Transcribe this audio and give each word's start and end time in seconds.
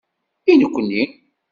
I 0.51 0.53
nekni! 0.55 1.01